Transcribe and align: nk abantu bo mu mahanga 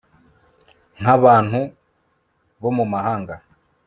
nk 1.01 1.07
abantu 1.15 1.59
bo 2.61 2.69
mu 2.77 2.85
mahanga 2.93 3.35